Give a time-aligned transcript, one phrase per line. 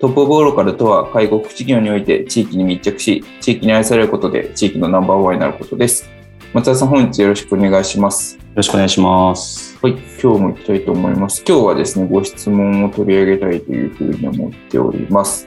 [0.00, 6.08] トップオブローカルとは介護福祉業において地域に密着し地域に愛されることで地域のナンバーワンになることです
[6.52, 8.36] 松田さん、本日よろしくお願いします。
[8.36, 9.78] よろしくお願いします。
[9.80, 11.44] はい、今日も行きたいと思います。
[11.46, 15.46] 今日はですね、ご質問を取り上げたいというふうに思っております。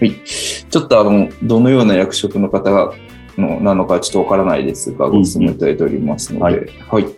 [0.00, 0.12] はい。
[0.24, 2.92] ちょっとあの、どのような役職の方が
[3.38, 7.04] のなのかちょっとわからないですが、ご質問いただいておりますので、うんうん、はい。
[7.04, 7.14] はい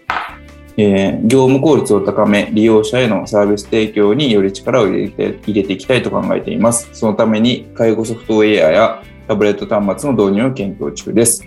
[0.77, 6.89] えー、業務効率を高め、利用者へのサービス提供により力を入れて入れていきたいと考えています。
[6.93, 11.47] そのために、介護ソフトウェアやタブレット端末の導入を検討中です。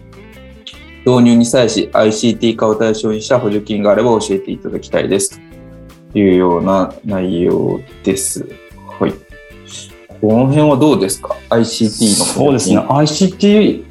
[1.06, 5.40] 導入に際し ICT 化を対象にした補助金があれば教えていただきたいです
[6.12, 8.48] というような内容です。
[9.00, 9.14] はい。
[10.22, 12.80] この辺はどうですか ?ICT のそうですね。
[12.80, 13.84] ICT、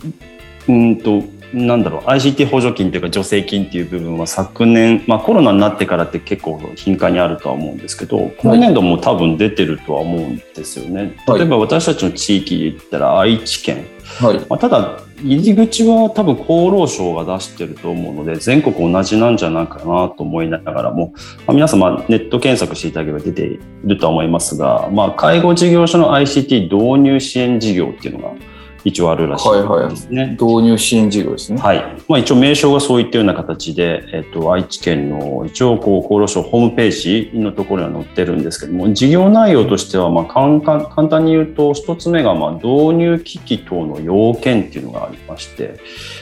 [0.68, 1.22] うんと、
[1.54, 11.16] なんだろう ICT 補助金というか助成金っていう部分は昨年、まあ、コロナになってからって結構頻繁にあるとは思うんですけど今年度も多分出てるとは思うんですよね。
[11.28, 13.86] 例えば私たちの地域で言ったら愛知県、
[14.20, 14.38] はい。
[14.48, 21.14] まあ、ただ入り口は多分厚労省が出してると思うので全国同じなんじゃないかなと思いながらも、
[21.46, 28.34] まあ、皆さんまネット検索していただければ出ているとは思いますが、まあ、介護事業所の ICT 導入支援事業っていうのが
[28.84, 29.68] 一応あるらしいですね。
[29.68, 31.58] はいはい、導入支援事業ですね。
[31.60, 31.78] はい。
[32.06, 45.80] まあ一応名称がそういったような形で、えっと、愛知県の一応こう厚労省ホームページのところには載ってるんですけども、事業内容としてはまあ簡簡単に言うと、一つ目がまあ導入機器等の要件っていうのがありまして、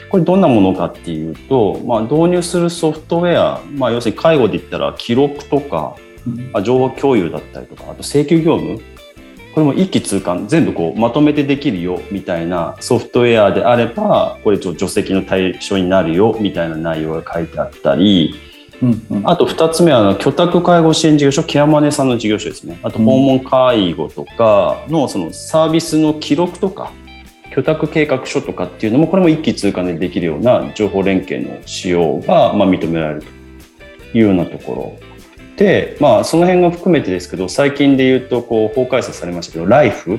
[0.09, 5.97] これどんなものかっていうと、まあ導入するソフトウェア、まあ要するに介護で言ったら記録とか、
[6.63, 8.81] 情報共有だったりとか、あと請求業務、
[9.55, 10.49] これも一気通貫。
[10.49, 18.35] 全部こうまとめてできるよみたいなソフトウェアであればこれ助成の対象になるよみたいな内容が書いてあったり、
[18.83, 22.81] うんうん、あと2つ目は居宅介護支援事業所ケアマネさんの事業所ですね。
[22.83, 26.91] あと訪問介護とかのそのサービスの記録とか
[27.55, 33.23] 居宅計画書とかっていうのもこれも一気通貫でできるような情報連携の使用がま認められる
[34.13, 35.12] というようなところ
[35.57, 40.15] で、まあ、その辺が含めてですけど最近で言うとこう法改正されましたけどライフ、う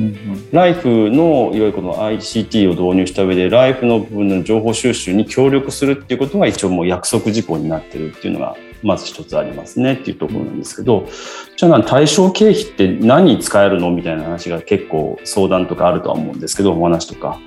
[0.00, 11.08] んうん、ライフのいわゆるこの ICT を導入した上でライフの部分の情報収集に協力するっていうことが一応もう約束事項になってるっていうのがまず一つありますねっていうところなんですけど
[11.56, 17.38] じゃあ対象経費って何に使えるのみたいな話が結構相談とかあるとは思うんですけどお話とか。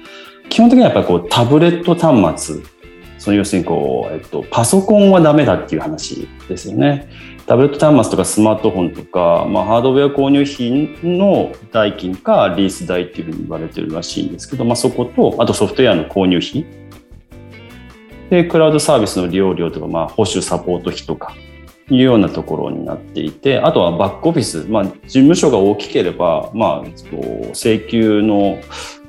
[0.50, 2.79] 基本的にはやっぱりこうタブレット端末
[3.20, 7.10] その要するにこう、えっと、パソコンはダメだっていう話ですよね。
[7.46, 16.66] タブレット端末とかスマートフォンとか、まあ、ハードウェア購入品の代金かリース代っていうふうに言われてるらしいんですけど、まあ、そことあとソフトウェアの購入費
[18.30, 21.36] でクラウドサービスの利用料とか、まあ、保守サポート費とか
[21.90, 26.90] いうようなところになっていてあとはバックオフィス、まあ、事務所が大きければ、まあ、
[27.54, 28.60] 請求の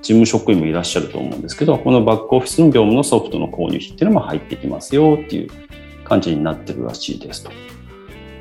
[0.03, 5.51] 事務職員もいらっしゃると思うんですけど、このバックオフィスの業務のソフトの購入費っていうのも入ってきますよっていう
[6.05, 7.51] 感じになってるらしいですと。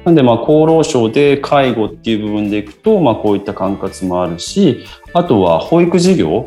[0.06, 6.46] なんで、まあ、厚労省で介護っていう部分でいくと、まあ、こういった管轄もあるし、あとは保育事業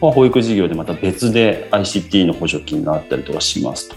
[0.00, 3.96] は保育事業でまた別で ICT の補助金があったりとかしますと。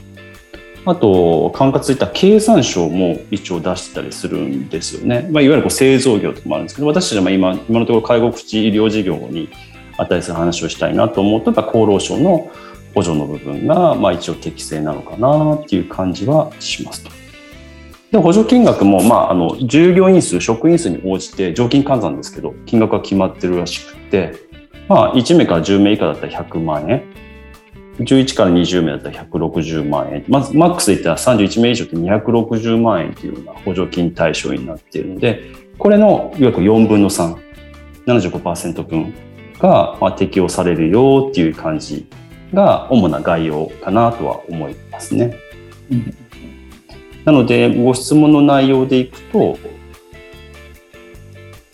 [0.86, 5.28] あと、管轄いった経産省も一応出してたりするんですよね。
[5.32, 9.50] まあ、いわゆるこう製造業とかもあるんですけど、私たちは今、今のところ介護福祉医療事業に
[9.98, 12.52] 値する話をしたいなと思うとやっぱ厚労省の
[12.94, 17.12] 補助の部分が、まあ、一応適正なのかなっていう感じはしますと。
[18.12, 24.34] で補助金額も、まあ、あの従業員数職員数に応じて常勤換算ですけど金額が決まってるらしくて、
[24.88, 27.04] まあ、1名から10名以下だったら100万円
[28.00, 39.14] 11から20名だったら160万円まずマックスで言ったら31名以上って260万円というような補助金対象になっているのでこれのいわゆる4分の375%分
[39.60, 42.08] が、まあ、適用されるよっていう感じ
[42.54, 45.38] が主な概要かなとは思いますね。
[45.92, 46.28] うん
[47.28, 49.58] なのでご質問の内容でいくと、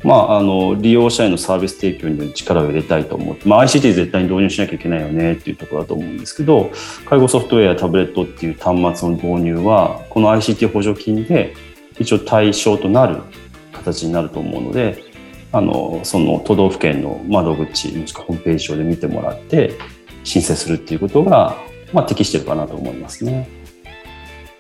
[0.04, 6.72] まあ、あの利用者へのサービス提供に力を入れたいと思って、まあ、ICT 絶対に導入しなきゃいけないよねっていうところだと思うんですけど
[7.06, 11.54] 介護ソフトウェアやタブレットっていう端末の導入はこの ICT 補助金で
[12.00, 13.22] 一応対象となる
[13.72, 15.13] 形になると思うので
[15.54, 19.74] あのその都道府県の窓口もしくはホームページ上で見てもらって
[20.24, 21.56] 申請するっていうことが、
[21.94, 23.48] まあ、適してるかなと思いますね。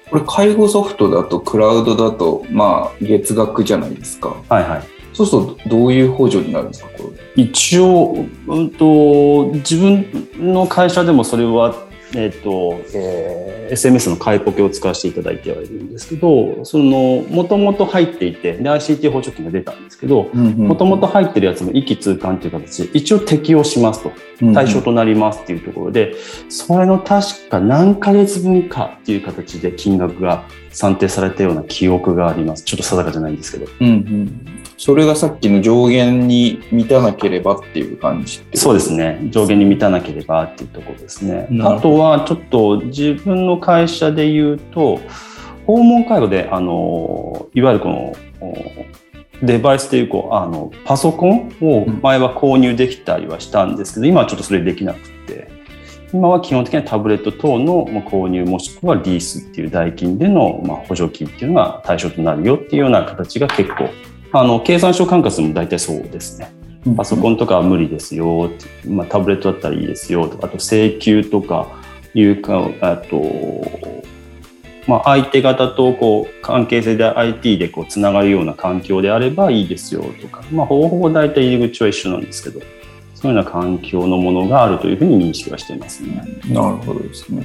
[0.09, 4.35] これ介護ソフトだとクラウドだとまあ月額じゃないですか。
[4.47, 4.83] はいはい。
[5.13, 7.43] そうするとどういう補助になるんですかこれ？
[7.43, 10.05] 一応、うんと、自分
[10.39, 11.82] の会社でもそれは
[12.15, 24.11] えっ、と、えー、SMS の買いポケを使わせていただいてはいるんですけど、その、もともと入っていて、で、ICT 補助金が出たんですけど、もともと入ってるやつも一気通貫という形で、一応適用しますと、
[24.53, 26.15] 対象となりますっていうところで、
[26.49, 32.63] それの確か何ヶ月分かっていう形で金額が算定されたような記憶があります。
[32.63, 33.71] ちょっと定かじゃないんですけど。
[33.79, 39.19] うんうんそれがさっきの上限に満たなければっていう感じそうですね。
[39.29, 41.47] 上限に満たなければっていうところですね。
[41.61, 44.99] あとはちょっと自分の会社で言うと、
[45.65, 48.15] 訪問介護で、あの、いわゆるこの、
[49.41, 55.49] デバイスというか、あの、パソコンを前は購入できたりはしたんですけど、今はちょっとそれできなくて、
[56.13, 63.89] 今は基本的にはタブレット等の購入もしくはリースっていう代金での補助金っていうのが対象となるよっていうような形が結構
[64.31, 66.53] あの経産省管轄も大体そうですね。
[66.97, 68.51] パソコンとかは無理ですよ、
[68.85, 71.67] まあ、タブレットだったらいいですよとか、あと請求とか
[72.13, 73.21] いうか、あと、
[74.85, 82.59] まあ、相手方とこう関係性で IT でこうつながるような環境であればいいですよとか、まあ、ほぼほぼ大体入り口は一緒なんですけど、
[83.23, 86.21] そういうような環境のものがあるというふうに認識はしていますね。
[86.49, 87.41] なるほどですね。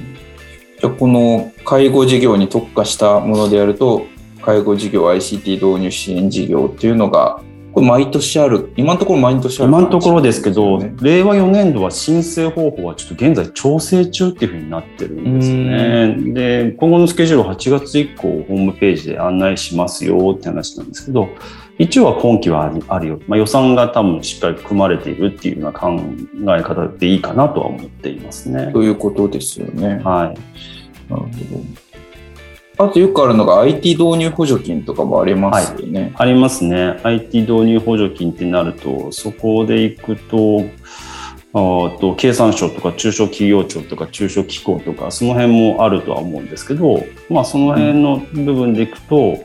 [0.77, 4.05] じゃあこの介護事業に特化したものであると
[4.41, 7.41] 介護事業 ICT 導入支援事業っていうのが
[7.73, 16.33] これ毎年ある今のところ毎年ある、今のところですけど、令和4年度は申請方法はちょっと現在調整中っていうふうになってるんですよね。
[16.33, 21.29] で今後のスケジュールは8月以降ホームページで案内しますよって話なんですけど
[21.77, 25.97] 一応は今期はあるよ、まあ、予算が多分しっかり組まれているっていうような考
[26.57, 28.71] え方でいいかなとは思っていますね。
[28.73, 30.01] ということですよね。
[30.03, 31.09] はい。
[31.09, 31.88] なるほど。
[32.79, 36.01] あとよくあるのが IT 導入補助金とかもありますよね。
[36.01, 36.97] はい、ありますね。
[37.03, 40.63] IT 導入補助金ってなると、そこで行くと、
[41.51, 49.39] あと経産省とか中小企業庁とか中小機構とかその辺もあるとは思うんですけど、まあ、その辺の部分でいくと、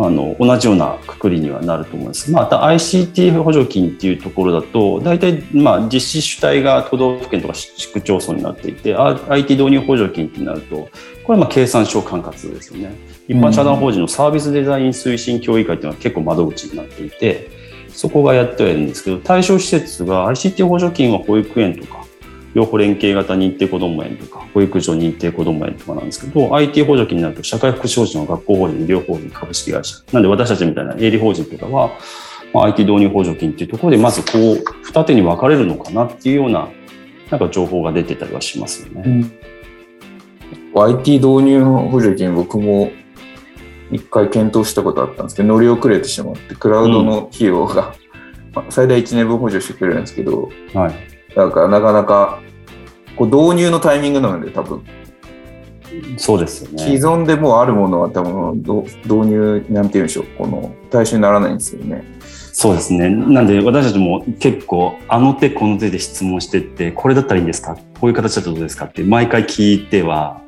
[0.00, 2.30] あの同じようなくくりにはなると思います。
[2.30, 10.88] また ICT 補助金っていうところだと大体まあ実施主体が都道府県とか市区町村になっていて IT 導入補助金ってなると
[11.24, 12.94] これはまあ経産省管轄ですよね。
[13.26, 17.50] 一般社団法人のサービスデザイン推進協議会っていうのは結構窓口になっていて
[17.88, 21.97] そこがやってはいるんですけど対象施設が ICT 補助金は保育園とか
[22.58, 29.96] 養護連携型認定こども園とか、保育所認定こども園とかなんですけど、IT 補助金になると社会福祉法人の学校法人、医療法人、株式会社。
[30.12, 31.92] なんで私たちみたいな営利法人とかは、
[32.52, 36.68] まあ、IT 導入補助金っていうところで、まずこう、二手に分かれるのかなっていうような、
[37.30, 39.30] なんか情報が出てたりはしますよね。
[40.74, 42.90] うん、IT 導入補助金、僕も
[43.92, 47.94] 一回検討したことあったんですけど、乗り遅れてしまって、クラウドの費用が、
[48.56, 50.94] うん、最大1年分補助してくれるんですけど、はい、
[51.34, 52.40] だからなかなか
[53.18, 54.82] こう導入のタイミングなので多分。
[56.16, 56.78] そうですよね。
[56.78, 58.84] 既存でもうあるものは多分導
[59.26, 60.24] 入なんて言うんでしょう。
[60.36, 62.04] この対象にならないんですよね。
[62.52, 63.08] そうですね。
[63.08, 67.76] なんで私たちも結構あの手この手で質問してってこれだったらいいんですか？
[68.00, 68.84] こういう形だとどうですか？
[68.86, 70.42] って毎回聞いては、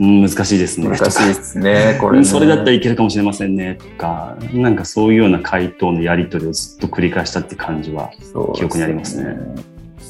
[0.00, 0.88] うん、難しいですね。
[0.88, 3.78] 難しいですね これ、ね、それだったらいけるかもしれませんね。
[3.80, 8.10] とかなんかそういうような回答のやり取りをずっと繰り返したって感じは
[8.54, 9.36] 記憶にありますね。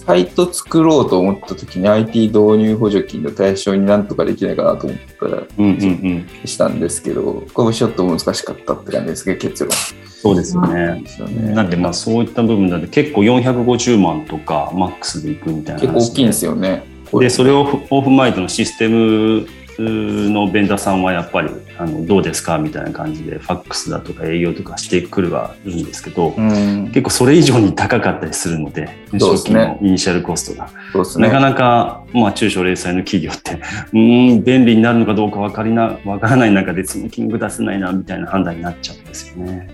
[0.07, 9.73] サイト作ろうと思った時に IT 導入補助金の対象になんとかできないかなと思ったら、うんうんうん、したんですけど、これもちょっと難しかったって感じですけど、結論。
[9.73, 11.03] そうですよね。
[11.29, 16.85] ねなんでまあそういった部分だと結構450万とかマックスでいくみたいな結構大きいんですよね。
[17.13, 19.49] で、それを踏まえてのシステム
[19.79, 33.61] のベンダーさんはやっぱりあのどうですかみたいな感じでファックスだとか営業とかしてくるはいいんですけど、うん、結構それ以上に高かったりするので初期のイニシャルコストが、ね、なかなか、まあ、中小零細の企業って
[33.93, 39.69] うん便利になるのかどうか分かりな分からない中でその金額出せないなみたいな判断になっちゃうんですよね。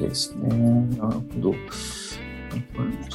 [0.00, 0.48] ですね。
[0.98, 1.54] なるほど。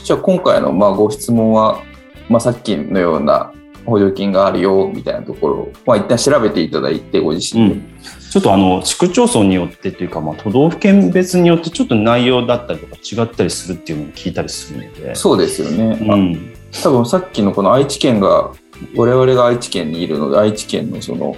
[0.04, 1.82] じゃあ今回のまあご質問は、
[2.30, 3.52] まあ、さっきのような
[3.86, 7.75] 補助金があるよみたいなところを、まあ、一旦調べていただいて、ご自身で。
[7.75, 7.94] うん
[8.34, 15.13] ちょっとあの市区町村によってというか、まあ、都道府県別によってちょっと内容だったりとか違ったりするっていうのを聞いたりするので。
[15.13, 16.00] そうですよね。
[16.02, 18.52] うん、多分さっきのこの愛知県が、
[18.96, 21.36] 我々が愛知県にいるので、愛知県のその、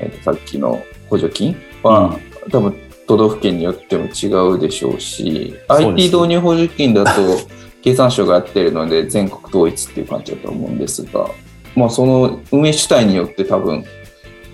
[0.00, 2.18] えっとさっきの補助金は、
[2.50, 2.74] 多分
[3.06, 7.20] 都道府県によっても違うでしょうし、そうです IT 導入補助金だと、
[7.82, 11.28] 経産省がやってるので、全国統一っていう感じだと思うんですが、
[11.74, 13.84] まあ、その運営主体によって多分、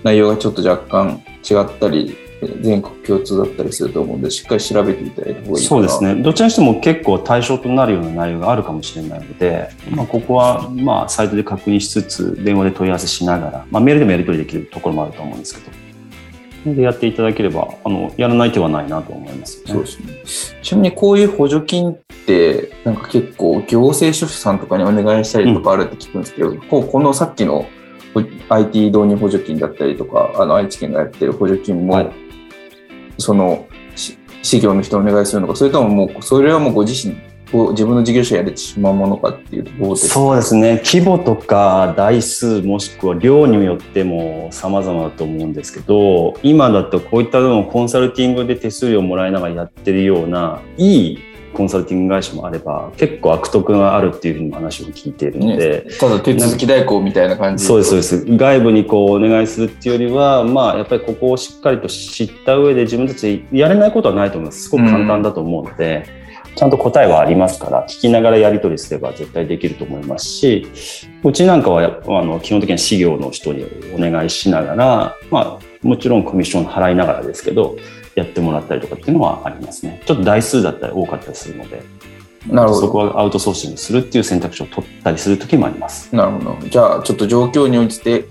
[0.02, 2.16] 内容がちょっと若干違ったり、
[2.60, 6.14] 全国共通だったりすると思うんで、しっかり調べていただいた方がいいそうですね。
[6.14, 15.60] どちらにしても結構対象となるような内容があるかもしれないので、まあ、ここはまあサイトで確認しつつ、電話で問い合わせしながら、まあ、メールでもやり取りできるところもあると思うんですけ
[16.64, 19.72] ど、でやっていただければ、あのやらない手はないなと思います、ね。
[19.72, 20.60] そうですね。
[20.62, 21.98] ちなみにこういう補助金っ
[22.28, 27.66] て、なんか結構行政書士さんとかにお願いしたりとかあるって聞くんですけど、こうこのさっきの
[28.12, 28.20] ほ
[28.50, 32.10] IT 導入補助金だったりとか、あの愛知県がやってる補助金も、はい。
[33.18, 33.66] その
[33.96, 37.16] し事業の人にお願いするのか、それとももう、それはもうご自身、
[37.50, 40.14] ご自分の事業者やれてしまうものかっていうところですか？
[40.14, 40.82] そうですね。
[40.84, 51.18] 規模とか台数もしくは量によっても様々だと思うんですけど今だとこういったのをコンサルティングで手数料もらいながらやってるようないい
[51.54, 58.36] コンサルティング会社もあれば結構悪徳があるっていうふうにも話を聞いているので、ね、ただ手続き代行みたいな感じそうですそうです。
[58.36, 64.64] 外部にこうお願いするっていうよりはまあやっぱりここをしっかりと知った上で自分たちでやれないことはないと思います。
[64.64, 66.06] すごく簡単だと思うので、
[66.58, 70.66] ちゃんと答えはありますから聞きながらやり取りすれば絶対できると思いますし
[71.22, 73.64] うちなんかはあの基本的には事業の人に
[73.94, 77.76] お願いしながら、まあ、もちろんコミッション払いながらですけど
[78.18, 81.82] やってもらったりとかっていうのはありますねちょっと台数だったり多かったりするので
[82.46, 86.14] なるほどそこはアウトソーシングするっていう選択肢を取ったりする時もあります。
[86.14, 86.68] なるほど。
[86.68, 88.26] じゃあ、ちょっと状況に応じて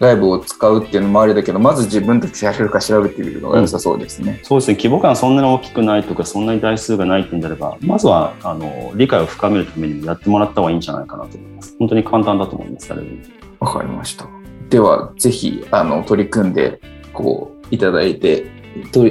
[0.00, 4.40] 外部を使うっていうのもありだけど、まず自分たちでやれるか調べてみるのが良さそうですね。
[4.42, 13.16] そうですね規模感そんなに大きくないとかそんなに台数がないってんであればまずはあの理解を深めるためにもやってもらった方がいいんじゃないかなと思います本当に簡単だと思います誰でも
[13.60, 14.26] わかりました。
[14.70, 16.80] では、ぜひ、あの、取り組んで、
[17.12, 18.49] こう、いただいて、と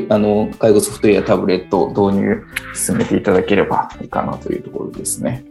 [0.10, 5.46] あの、介護ソフトウェアタブレットを導入進めていただければいいかなというところですね。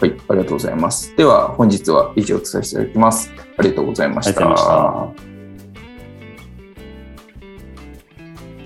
[0.00, 1.14] はい、ありがとうございます。
[1.16, 3.32] では、本日は以上とさせていただきます。
[3.56, 5.34] ありがとうございました。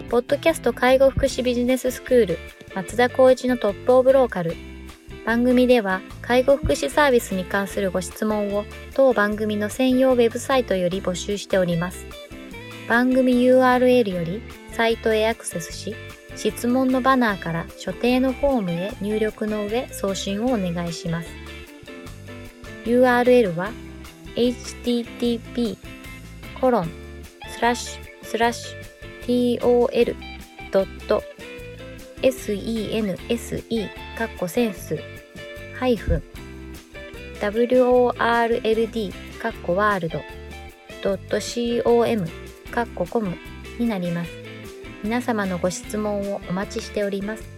[0.09, 2.39] ポッドキャスト介護福祉ビジネススクール
[2.75, 4.57] 松田光一のトップオブローカル
[5.27, 12.07] 番組では介護福祉サービスに関するご質問を当番組の専用ウェブサイトより募集しております
[12.89, 14.41] 番組 URL より
[14.79, 15.97] サイトへアクセスし
[16.37, 21.31] 質問のバナーから所定のフォームへ入力の上送信をお願いします
[22.85, 23.73] URL は
[24.37, 25.77] http
[26.61, 26.91] コロン
[27.49, 30.17] スラッシュスラッシュ tol.sense
[34.17, 34.97] かっこセンス
[35.77, 36.23] ハイフン
[37.41, 40.23] world かっこワールド
[41.83, 42.29] .com
[42.71, 43.37] かっこコム
[43.81, 44.48] になります。
[45.05, 47.58] 皆様のご質問をお待ちしております。